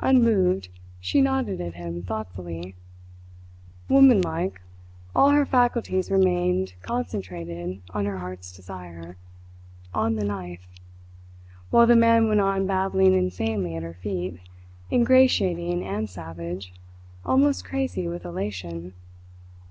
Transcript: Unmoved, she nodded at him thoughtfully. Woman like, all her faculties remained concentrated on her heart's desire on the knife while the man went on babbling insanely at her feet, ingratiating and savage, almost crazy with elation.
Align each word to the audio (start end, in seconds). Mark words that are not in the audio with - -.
Unmoved, 0.00 0.68
she 1.00 1.22
nodded 1.22 1.58
at 1.58 1.72
him 1.72 2.02
thoughtfully. 2.02 2.74
Woman 3.88 4.20
like, 4.20 4.60
all 5.16 5.30
her 5.30 5.46
faculties 5.46 6.10
remained 6.10 6.74
concentrated 6.82 7.80
on 7.88 8.04
her 8.04 8.18
heart's 8.18 8.52
desire 8.52 9.16
on 9.94 10.16
the 10.16 10.26
knife 10.26 10.68
while 11.70 11.86
the 11.86 11.96
man 11.96 12.28
went 12.28 12.42
on 12.42 12.66
babbling 12.66 13.14
insanely 13.14 13.74
at 13.74 13.82
her 13.82 13.94
feet, 13.94 14.40
ingratiating 14.92 15.82
and 15.82 16.10
savage, 16.10 16.74
almost 17.24 17.64
crazy 17.64 18.06
with 18.06 18.26
elation. 18.26 18.92